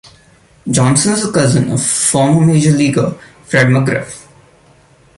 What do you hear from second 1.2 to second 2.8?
a cousin of former Major